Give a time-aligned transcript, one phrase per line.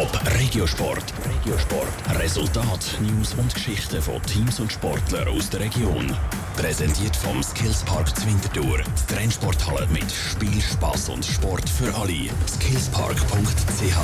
[0.00, 1.12] Top Regiosport.
[1.28, 2.18] Regiosport.
[2.18, 6.16] Resultat, News und Geschichten von Teams und Sportlern aus der Region.
[6.56, 8.78] Präsentiert vom Skillspark Zwintertour.
[8.78, 12.30] Die Trennsporthalle mit Spiel, Spass und Sport für alle.
[12.48, 13.98] Skillspark.ch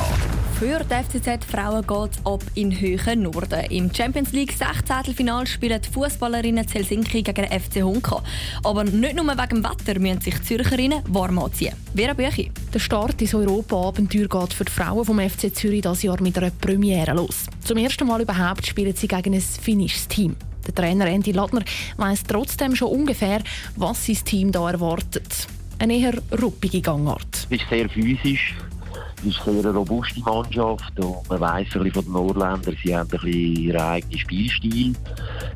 [0.59, 3.61] für die FCZ Frauen geht es ab in höheren Norden.
[3.69, 5.15] Im Champions League 16.
[5.15, 8.23] Final spielen die Fußballerinnen Helsinki gegen den FC Honka.
[8.65, 11.75] Aber nicht nur wegen dem Wetter müssen sich die Zürcherinnen warm anziehen.
[11.95, 12.51] Vera Büchi.
[12.75, 16.51] Der Start ins Europa-Abenteuer geht für die Frauen vom FC Zürich dieses Jahr mit einer
[16.51, 17.47] Premiere los.
[17.65, 20.37] Zum ersten Mal überhaupt spielen sie gegen ein finnisches Team.
[20.67, 21.63] Der Trainer Andy Lattner
[21.97, 23.41] weiß trotzdem schon ungefähr,
[23.77, 25.47] was sein Team da erwartet.
[25.79, 27.47] Eine eher ruppige Gangart.
[27.51, 28.55] Es ist sehr physisch,
[29.27, 33.09] ist eine sehr robuste Mannschaft und man weiss ein bisschen von den Norländern, sie haben
[33.11, 34.95] ein bisschen ihren eigenen Spielstil.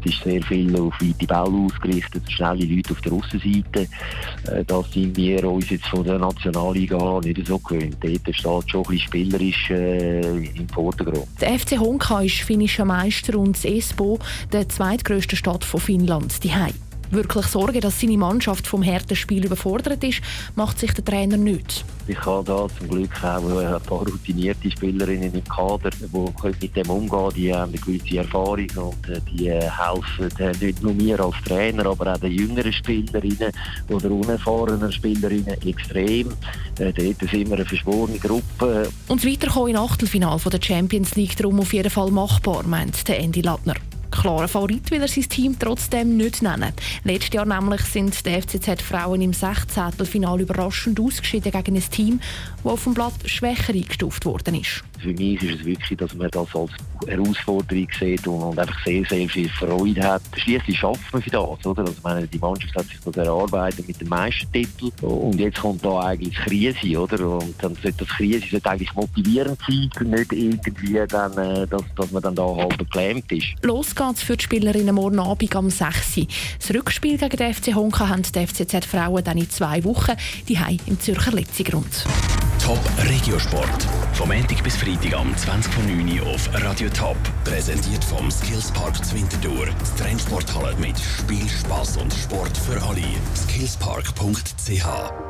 [0.04, 3.88] Es ist sehr viel auf weite Bälle ausgerichtet, schnelle Leute auf der Aussenseite.
[4.46, 7.96] Äh, das sind wir uns jetzt von der Nationalliga nicht so gewöhnt.
[8.00, 11.28] Dort steht schon ein bisschen spielerisch äh, im Vordergrund.
[11.40, 14.18] Der FC Honka ist finnischer Meister und das Espoo,
[14.52, 16.52] der zweitgrößte Stadt von Finnland, die
[17.10, 20.20] Wirklich Sorge, dass seine Mannschaft vom harten Spiel überfordert ist,
[20.54, 21.84] macht sich der Trainer nicht.
[22.06, 26.06] Ich habe da zum Glück auch ein paar routinierte Spielerinnen im Kader, die
[26.60, 30.82] mit dem umgehen Die haben eine gewisse Erfahrung und äh, die äh, helfen äh, nicht
[30.82, 33.52] nur mir als Trainer, aber auch den jüngeren Spielerinnen
[33.88, 36.28] oder unerfahrenen Spielerinnen extrem.
[36.76, 38.88] Dort sind wir eine verschworene Gruppe.
[39.08, 43.40] Und weiterkommen im Achtelfinale der Champions League darum auf jeden Fall machbar, meint der Andy
[43.40, 43.74] Lattner
[44.10, 46.72] klarer Favorit will er sein Team trotzdem nicht nennen.
[47.04, 49.92] Letztes Jahr nämlich sind die FCZ-Frauen im 16.
[50.04, 52.20] Finale überraschend ausgeschieden gegen ein Team,
[52.62, 54.84] das auf dem Blatt schwächer eingestuft worden ist.
[54.98, 56.70] Für mich ist es wirklich, dass man das als
[57.06, 60.22] Herausforderung sieht und, einfach sehr, sehr viel Freude hat.
[60.36, 61.82] Schließlich schafft man für das, oder?
[61.82, 66.00] Also meine, die Mannschaft hat sich das erarbeitet mit dem Meistertitel und jetzt kommt da
[66.00, 67.38] eigentlich Krise, oder?
[67.38, 72.10] Und dann sollte das Krise sollte eigentlich motivierend sein, nicht irgendwie dann, äh, dass, dass
[72.10, 73.48] man dann da halb geklämt ist.
[73.62, 76.20] Los geht's für die Spielerinnen morgen Abend am 6.
[76.58, 80.12] Das Rückspiel gegen den FC Honka haben die FCZ-Frauen dann in zwei Wochen
[80.48, 82.06] die im Zürcher Letzigrund.
[82.64, 83.86] Top Regiosport.
[84.14, 87.18] Vom Montag bis Freitag am 20.09 Uhr auf Radio Top.
[87.44, 89.66] Präsentiert vom Skillspark Zwinterdur.
[89.66, 93.02] Die Trendsporthalle mit Spiel, Spass und Sport für alle.
[93.36, 95.29] Skillspark.ch